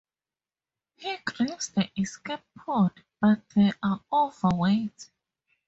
He 0.95 1.15
grabs 1.25 1.69
the 1.69 1.87
escape 1.95 2.39
pod, 2.57 3.03
but 3.21 3.47
they 3.49 3.71
are 3.83 4.01
overweight. 4.11 5.11